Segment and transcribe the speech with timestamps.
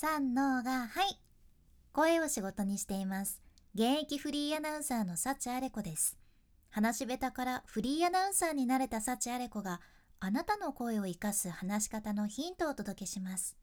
[0.00, 1.18] 三のがはい。
[1.90, 3.42] 声を仕事にしています。
[3.74, 6.16] 現役フリーアナウンサーの幸あれ子です。
[6.70, 9.80] 話し下手からフリーアナウンサーになれた幸あれ子が
[10.20, 13.56] あなたの声を生かす話し方のヒントをお届けします。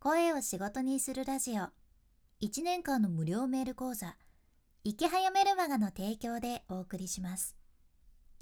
[0.00, 1.68] 声を仕事にするラジオ。
[2.44, 4.16] 1年間の無料メール講座。
[4.82, 7.54] 池早メルマガの提供でお送りします。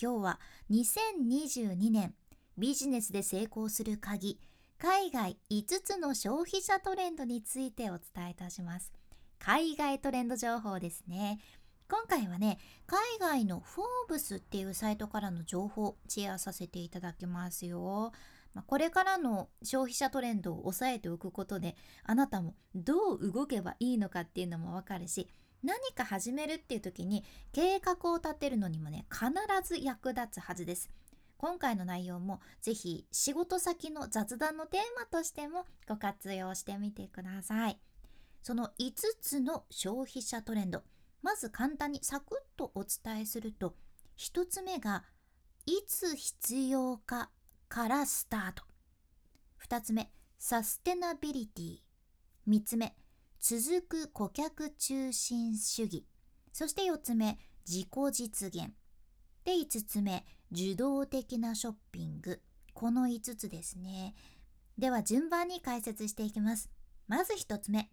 [0.02, 0.40] 今日は
[0.70, 2.14] 2022年
[2.56, 4.40] ビジネスで成功する鍵。
[4.80, 8.92] 海外5つの消費者トレンドについてお伝えいたします。
[9.40, 11.40] 海外トレンド情報ですね。
[11.90, 18.12] 今回はね海外のフォーブスっていうサイトからの情報シェアさせていただきますよ。
[18.54, 21.74] まこれからの消費者トレンドを押さえておくことで
[22.04, 25.28] あなたもどう動けばいいのかっていうのもわかるし
[25.64, 29.26] 何か始めるっていう時に計画を立てるのにもね必
[29.64, 30.88] ず役立つはずです。
[31.38, 37.78] 今回の内容もぜひ仕事先の雑談のテーマとしてもご活用してみてください。
[38.42, 40.82] その5つの消費者トレンド。
[41.22, 43.74] まず簡単にサクッとお伝えすると、
[44.18, 45.04] 1つ目が
[45.66, 47.30] いつ必要か
[47.68, 48.64] からスタート。
[49.68, 51.78] 2つ目、サステナビリティ。
[52.48, 52.96] 3つ目、
[53.38, 56.06] 続く顧客中心主義。
[56.52, 58.72] そして4つ目、自己実現。
[59.44, 62.40] で、5つ目、受動的なショッピング。
[62.74, 64.14] この5つですね。
[64.78, 66.70] では順番に解説していきます。
[67.06, 67.90] まず1つ目。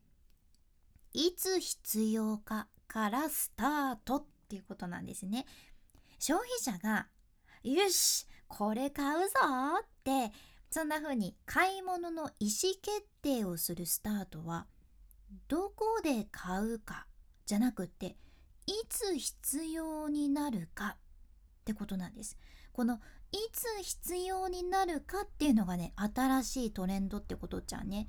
[1.14, 5.46] いつ必要かからスタートっていうことなんですね。
[6.20, 7.08] 消費者が
[7.64, 9.26] よしこれ買うぞ
[9.82, 10.32] って
[10.70, 14.68] そんな風に買い物の意思決定をするスタートは
[15.48, 17.08] どこで買うか
[17.46, 18.18] じゃなくって
[18.68, 20.98] いつ必要になるか
[21.66, 22.38] ってことなんです。
[22.72, 23.00] この
[23.32, 28.06] いつ必要になるかっていうのがね新しいトレンドってことじゃね。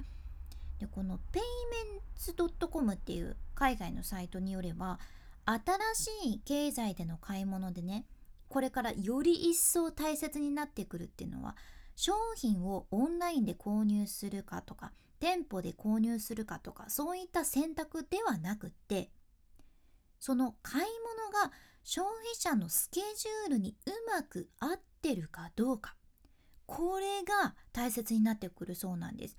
[0.78, 1.42] でこのペイ
[1.90, 2.34] メンツ
[2.68, 4.98] .com っていう海外のサイトによれば
[5.46, 8.04] 新しい経済での買い物でね
[8.48, 11.56] これからより一層大切になってくるっていうのは
[11.94, 19.08] 商品をオンラインで購入するかとか店舗で購入するかとかそういった選択ではなくって
[20.20, 21.52] その買い物が
[21.88, 25.94] 消費者のスケジュールにうまく合ってるかどうか
[26.66, 29.38] これが大切になってくるそうなんです。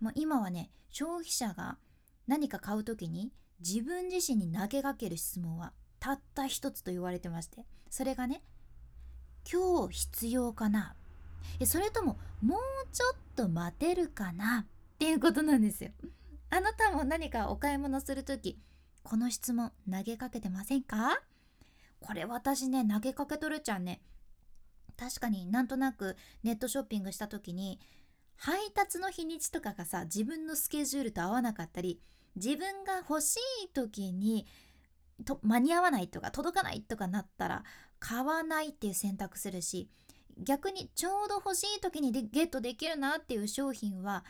[0.00, 1.78] もう今はね消費者が
[2.28, 8.44] 何か買う時に自分自身に投げかける質問はたった一つと言われてましてそれがね
[9.52, 10.94] 今日必要かな？
[11.64, 12.60] それとももう
[12.92, 14.66] ちょっと待てるかな？
[14.68, 15.90] っていうことなんですよ。
[16.48, 18.56] あなたも何かお買い物する時
[19.02, 21.20] この質問投げかけてませんか？
[22.02, 24.00] これ私ね投げかけとるちゃんね。
[24.96, 27.80] 確かになんとなくネットショッピングした時に
[28.36, 32.00] 配達の日にちとかがさ自分のスケジュールと合わなかったり
[32.36, 34.46] 自分が欲しい時に
[35.24, 37.64] と間に合わないとか届かないとかなったら
[37.98, 39.88] 買わないっていう選択するし
[40.38, 44.24] 逆にちょうど欲しい時にゲットできるなっていう商品は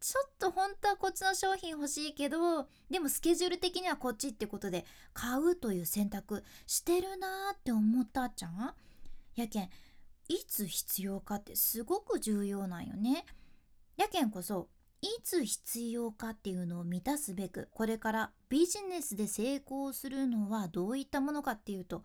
[0.00, 4.84] ちょっと本当はこっちの商品欲しいけどでもスケジュール的にはこっちってことで
[5.14, 8.74] 買うという選択してるなーって思ったじゃん？
[9.34, 9.70] やけん
[10.28, 13.24] いつ必要かってすごく重要なんよね。
[13.96, 14.68] やけんこそ
[15.00, 22.04] いつ必要かっていうのを満たすべくこれからビジネスで成功するのはどういったものかっていうと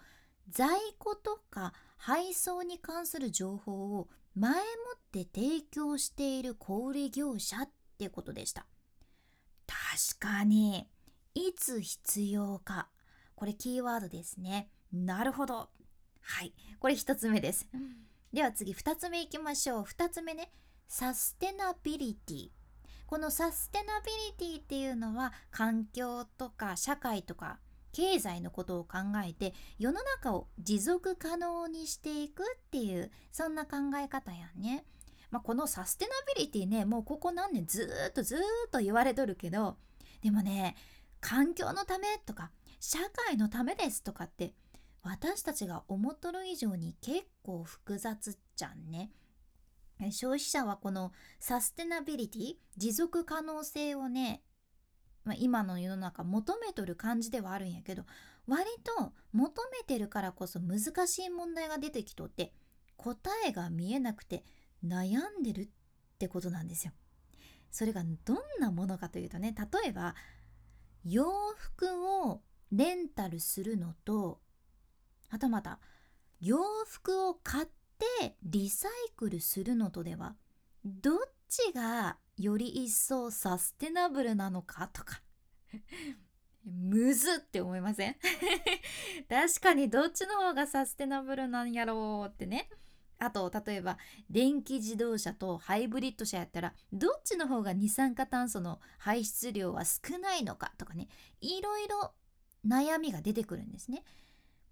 [0.49, 4.07] 在庫とか配送に関する情報を
[4.39, 8.67] 前もって提供している小売業者ってことでした。
[9.65, 10.87] 確かに
[11.33, 12.87] いつ必要か。
[13.33, 14.69] これキーワードですね。
[14.93, 15.69] なるほど。
[16.21, 16.53] はい。
[16.79, 17.67] これ1つ目です。
[18.31, 19.83] では次2つ目いきましょう。
[19.83, 20.51] 2つ目ね。
[20.87, 22.49] サステナビリティ。
[23.07, 24.11] このサステナビ
[24.45, 27.57] リティっていうのは環境とか社会とか
[27.91, 34.85] 経済のことを考えて世の中を持続可能にしていくっていうそんな考え方やんね。
[35.29, 38.39] まあ、このサステナビリティねもうここ何年ずっとずっ
[38.71, 39.75] と言われとるけど
[40.21, 40.75] でもね
[41.19, 44.53] 環境のためとか社会のためですとかって
[45.03, 49.11] 私たちが思っとる以上に結構複雑じゃんね。
[50.11, 54.43] 消費者はこのサステナビリティ持続可能性をね
[55.27, 58.03] まあ、今の世の中求めとる感じではあるんやけど
[58.47, 58.63] 割
[58.97, 62.53] と求めてるからこそ難しい問題が出てきとって
[62.95, 64.45] 答えが見えなくて
[64.85, 65.67] 悩んでるっ
[66.17, 66.93] てことなんですよ。
[67.71, 70.15] それがどんなものかというとね例えば
[71.03, 71.25] 洋
[71.57, 72.41] 服を
[72.71, 74.39] レンタルするのと
[75.27, 75.79] はたまた
[76.39, 76.57] 洋
[76.87, 77.67] 服を買っ
[78.21, 80.37] てリサイクルするのとでは
[80.85, 81.19] どっ
[81.49, 85.21] ちがより一層サステナブルなのかとか。
[86.63, 88.15] むずって思いません？
[89.29, 92.69] 確かにどっちの方がサステナブルなんやろうってね。
[93.19, 93.97] あと例えば
[94.29, 101.07] 電気自動車とハイブリッド車やったらどっちの方が二酸化炭素の排出量は少ないのかとかね。
[101.41, 102.13] いろいろ
[102.65, 104.03] 悩みが出てくるんですね。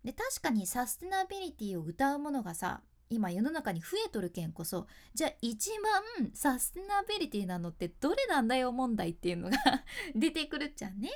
[0.04, 5.70] で確かにサステナビリティを謳うものがさ今世の中に増えとるけんこそじゃあ一
[6.20, 9.58] 番サステナビリティなのってどれなんだよ問題っていうのが
[10.16, 11.12] 出てくるっちゃね。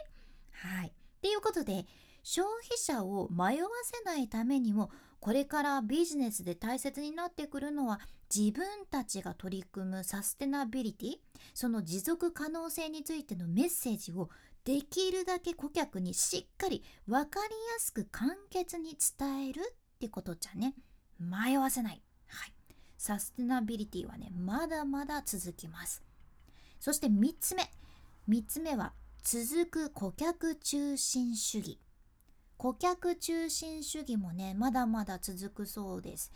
[0.51, 0.87] はい。
[0.87, 0.91] っ
[1.21, 1.85] ていうことで
[2.23, 7.99] 消費者を迷わせないためにもこれからビジネスで大切になってくるのは
[8.33, 11.13] 自分たちが取り組むサステナビリティ
[11.53, 14.29] その持続可能性についてのメッセージを
[14.63, 20.75] できるだけ顧客にしっかり分かりやすく簡潔に伝えるってことじゃね
[21.19, 22.53] 迷わせない、はい、
[22.97, 26.03] サステナビリティはねまだまだ続きます。
[26.79, 27.69] そして3つ目。
[28.29, 28.93] 3つ目は
[29.23, 31.79] 続く顧客中心主義。
[32.57, 36.31] 顧客中心主義もねまだまだ続くそうです。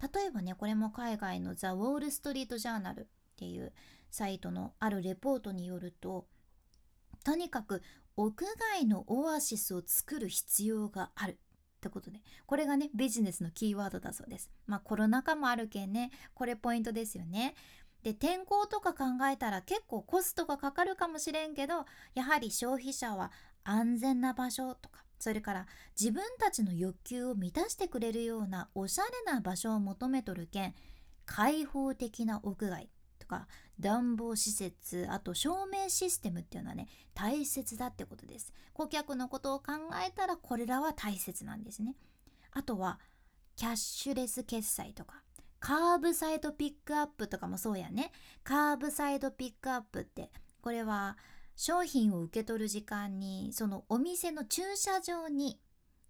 [0.00, 3.72] 例えばねこれも海外のザ・ウォール・ストリート・ジャーナルっていう
[4.10, 6.26] サイトのあるレポートによると
[7.24, 7.82] とにかく
[8.16, 11.38] 屋外のオアシスを作る必要がある。
[11.76, 14.50] ってことでこれがねビジネスのキーワードだそうです。
[14.66, 17.54] まあコロナ禍もあるけんねこれポイントですよね。
[18.02, 23.32] で天候とか考えたら結構コストがかかるかもしれんけどやはり消費者は
[23.64, 25.66] 安全な場所とかそれから
[25.98, 30.74] 自分たちの欲求を満たしてくれるようなおしゃれな場所を求めとるけん
[31.24, 32.88] 開放的な屋外。
[33.26, 33.48] とか
[33.80, 39.72] 暖房施設あと照明システムっていうのはね大切だってことです顧客のことを考
[40.06, 41.96] えたらこれらは大切なんですね
[42.52, 43.00] あとは
[43.56, 45.22] キャッシュレス決済とか
[45.58, 48.12] カーブサイドピックアップとかもそうやね
[48.44, 50.30] カーブサイドピックアップって
[50.60, 51.16] これは
[51.56, 55.58] 商品を受け取る時間にそのお店の駐車場に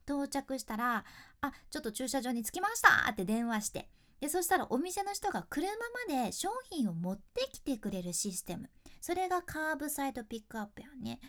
[0.05, 1.05] 到着したら
[1.41, 3.89] 「あちょっと駐車場に着きました!」って電話して
[4.21, 5.69] でそしたらお店の人が車
[6.09, 8.71] まで商品を持ってきてくれるシステム。
[9.01, 11.21] それがカーブサイドピックアップやね。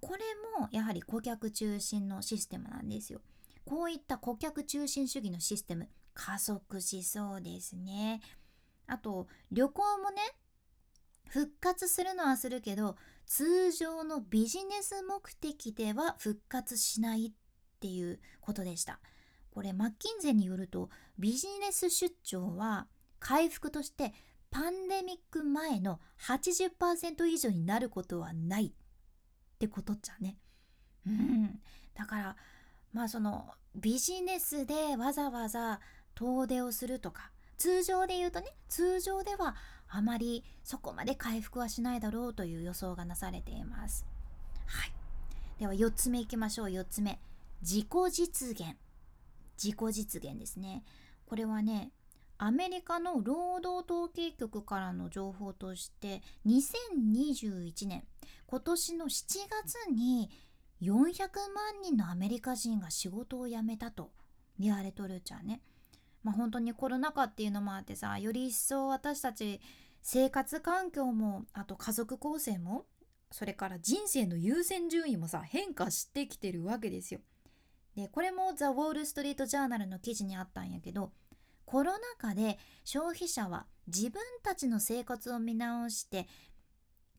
[0.00, 0.20] これ
[0.60, 3.20] もやはり顧客中心のシステムなんですよ。
[3.64, 5.88] こういった顧客中心主義のシステム。
[6.14, 8.20] 加速しそうですね。
[8.86, 10.20] あと旅行もね
[11.28, 12.96] 復活するのはするけど
[13.26, 17.32] 通常のビジネス目的では復活しないっ
[17.80, 18.98] ていうことでした。
[19.50, 22.86] これマッキンゼによるとビジネス出張は
[23.18, 24.12] 回復として
[24.50, 28.66] パンデミック前の80%以上になることはない。
[28.66, 28.70] っ
[29.58, 30.36] てことっちゃね。
[31.06, 31.60] うん、
[31.94, 32.36] だから
[32.92, 35.80] まあそのビジネスでわざわざ
[36.14, 39.56] 遠出をするとか通常で言うとね通常では
[39.88, 44.06] あまりそこまで回復はしないだろうという予想がなされています。
[44.66, 44.92] はい、
[45.58, 46.66] では4つ目いきましょう。
[46.68, 47.18] 4つ目。
[47.62, 48.76] 自己実現。
[49.62, 50.84] 自己実現ですね
[51.26, 51.90] これはね
[52.38, 58.04] アメリカの労働統計局からの情報として2021年
[58.46, 60.30] 今年の7月に
[60.80, 60.92] 400
[61.52, 64.12] 万人のアメリカ人が仕事を辞めたと
[64.58, 65.60] 言われとるっちゃね。
[66.22, 69.60] まあ本当にコロナ禍っていうのもあってさより一層私たち
[70.02, 72.86] 生活環境もあと家族構成も
[73.30, 77.20] それから人生の優先順位もさ変化してきてるわけですよ。
[77.96, 81.12] でこれもザ・ウォール・ストリート・ジャーナルの記事にあったんやけど
[81.64, 86.26] コロナ禍で消費者は自分たちの生活を見直して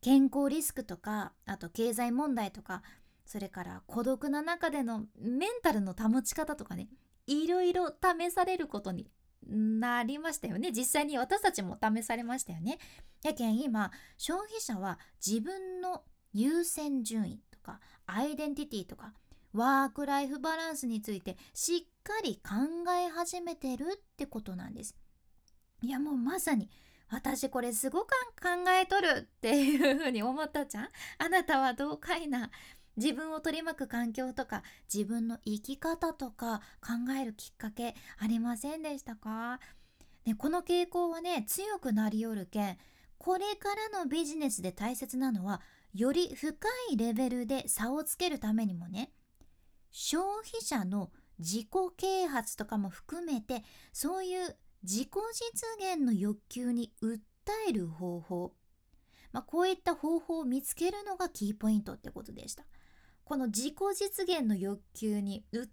[0.02, 2.82] 健康リスクとかあと経済問題とか
[3.26, 6.88] それから孤独な中でのメンタルの保ち方とかね
[7.28, 9.12] いろいろ試されることに
[9.48, 10.72] なりましたよね。
[10.72, 12.78] 実際に私たちも試されましたよね。
[13.24, 19.14] やけん今消費者は自分の優先順位とかアイデンティティとか
[19.53, 24.96] ワークライフバランスについてしっかり考え始めてるってことなんです。
[25.82, 26.70] いやもうまさに
[27.10, 28.10] 私これすごく
[28.41, 30.89] 考えとるっていうふうに思ったじゃん。
[31.18, 32.51] あなたはどうかいな。
[32.98, 34.62] 自分を取り巻く環境とか
[34.94, 39.62] 自分の生き方とか考えるきっかけありませんでしたか、
[40.25, 42.77] ね、この傾向はね強くなりよるけん
[43.18, 45.62] これからのビジネスで大切なのは
[45.94, 49.12] より深いレベルで差をつけるためにもね
[49.91, 51.67] 消費者の自己
[51.98, 57.19] 啓発とかも含めてそういう自己実現の欲求に訴
[57.67, 58.53] える方法、
[59.31, 62.63] まあ、こういった方法を見つけるのがキーポイントってことでした。
[63.24, 65.67] この自己実現の欲求に訴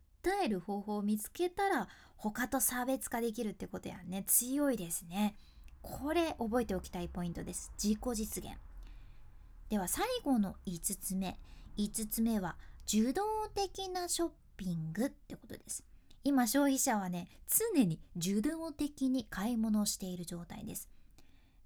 [0.45, 4.25] える方法を見つけたら他と差別化できるってことやね。
[4.27, 5.37] 強いですね。
[5.83, 7.73] これ覚えておきたいポイントです。
[7.83, 8.55] 自己実現。
[9.69, 11.39] では最後の5つ目。
[11.79, 12.57] 5つ目は
[12.87, 15.85] 受動的なショッピングってことです。
[16.23, 17.29] 今消費者はね
[17.75, 20.89] 常に受動的に買い物をしている状態です。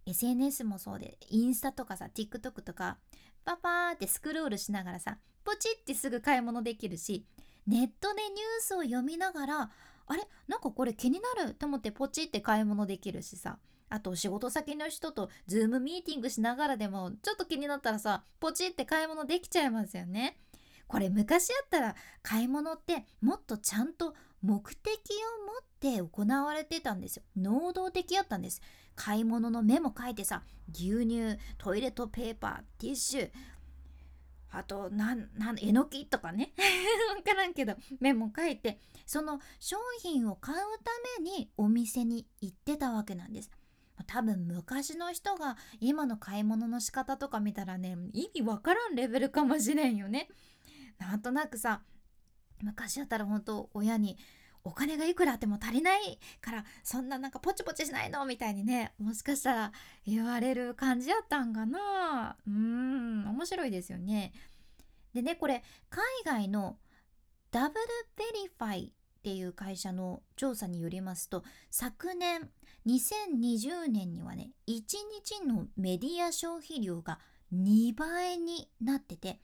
[0.07, 2.97] SNS もそうでインスタとかさ TikTok とか
[3.45, 7.25] パパーってスクロールしながらさポチってすぐ買い物できるし
[7.67, 9.71] ネットでニュースを読みながら
[10.07, 10.27] あれ？
[10.49, 13.59] なんかこれ気になると思ってポチって買い物できるしさ
[13.89, 20.39] あと仕事先の人とズームミーティングしながらでもちょっと気になったらさポチって買い物できちゃいますよね。
[20.91, 27.23] これ昔やったら買い物ってもっとちゃんと目的を持って行われてたんですよ。
[27.37, 28.61] 能動的やったんです。
[28.97, 33.31] 買い物のメモ書いてさ牛乳トイレットペーパーティッシュ
[34.51, 36.55] あとなんなんえのきとかね。
[37.15, 43.53] 分からんけどメモ書いてその商品を買うためにお店に行ってたわけなんです。
[44.09, 50.29] 多分昔の人が今の買い物の仕方とか見たらね意味わからんレベルかもしれんよね。
[51.01, 51.81] なんとなくさ
[52.63, 54.17] 昔やったら本当親に
[54.63, 59.73] お金がいくらあっても足りないからそんななんかポチポチしないのみたいにねもしかしたら
[60.07, 64.33] 言われる感じやったんかなうん面白いですよね。
[65.15, 66.77] でねこれ海外の
[67.51, 72.49] DoubleVerify っていう会社の調査によりますと昨年
[72.87, 77.19] 2020年にはね1日のメディア消費量が
[77.53, 79.41] 2倍になってて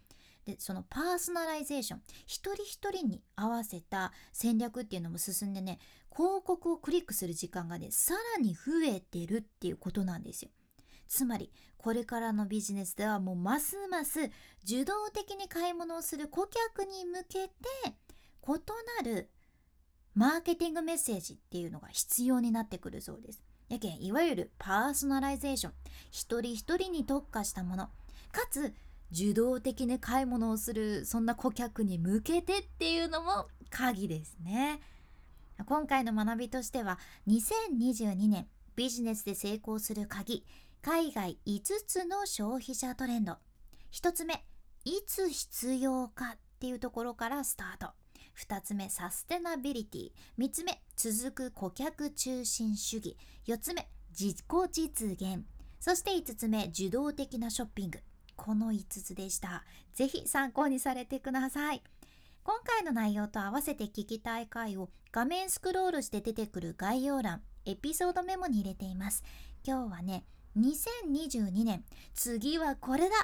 [0.46, 5.80] でそのパーソナライゼーション一人一人に合わせた戦略っていうのも進んでね
[6.14, 10.50] 広告をクリックする時間がねさらに増えてるっていうことなんですよ。
[11.08, 14.30] つまりこれからのビジネスではもうますます
[14.64, 19.30] 受動的に買い物をする顧客に向けて異なる
[20.14, 23.42] マーケティングメッセージっていうのが必要になってくるそうです。
[23.68, 25.72] やけんいわゆるパーソナライゼーション
[26.10, 27.86] 一人一人に特化したもの
[28.32, 28.72] かつ
[29.12, 34.80] 受動的に買い物をするそんな顧客に向けてっていうのも鍵ですね。
[35.66, 36.98] 今回の学びとしては
[37.28, 40.44] 2022年ビジネスで成功する鍵
[40.82, 43.36] 海外5つの消費者トレンド。
[43.92, 44.44] 1つ目
[44.84, 47.92] いつ必要かっていうところからスタート。
[48.38, 50.12] 2つ目サステナビリティ。
[50.38, 53.16] 3つ目続く顧客中心主義。
[53.46, 54.38] 4つ目自己
[54.70, 55.44] 実現。
[55.80, 58.00] そして5つ目受動的なショッピング。
[58.46, 59.64] この5つでした。
[59.92, 61.82] ぜひ参考にされてください。
[62.44, 69.24] 今回の内容と合わせて聞きたい回を画面スクロールして出てくる概要欄、エピソードメモに入れています。
[69.66, 70.22] 今日はね、
[70.56, 71.84] 2022年、
[72.14, 73.16] 次はこれだ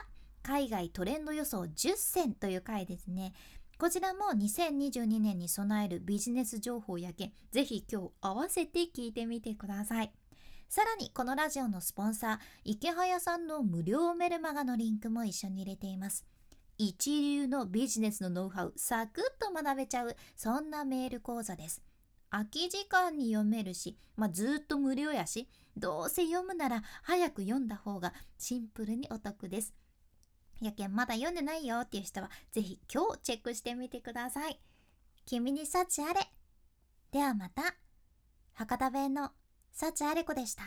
[0.42, 3.32] 海外トレンド予想10選という回ですね。
[3.78, 10.12] こちらも2022年に備えるビジネス情報やけんぜひ今日合わせて聞いてみてください。
[10.72, 16.24] さらにこのラジオのスポンサー、池早さんの無料メルマガのリンクも一緒に入れています。
[16.78, 21.82] 一流のビジネスのノウハウ、サクッと学べちゃう、そんなメール講座です。
[22.30, 29.74] 空き時間に読めるし、まあ、ずっと無料やし、どうせ読むなら早く読んだ方がシンプルにお得です。
[30.62, 34.58] やけんまだ読んでないよっていう人は、ぜひ今日チェックしてみてください。
[35.26, 36.32] 君に幸あれ。
[37.10, 37.74] ではまた。
[38.54, 39.32] 博多弁の
[39.72, 40.62] 幸あれ子でした。